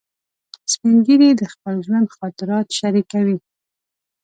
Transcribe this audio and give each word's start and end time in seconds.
سپین 0.71 0.95
ږیری 1.05 1.29
د 1.39 1.41
خپل 1.53 1.75
ژوند 1.85 2.07
خاطرات 2.17 2.67
شریکوي 2.79 3.37